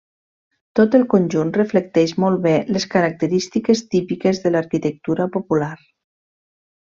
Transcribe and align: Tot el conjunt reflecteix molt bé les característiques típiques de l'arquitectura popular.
Tot 0.77 0.95
el 0.99 1.03
conjunt 1.13 1.51
reflecteix 1.57 2.13
molt 2.23 2.41
bé 2.45 2.53
les 2.77 2.87
característiques 2.95 3.83
típiques 3.95 4.43
de 4.47 4.53
l'arquitectura 4.57 5.29
popular. 5.37 5.73